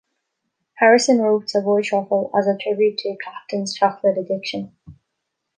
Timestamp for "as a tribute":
2.35-2.97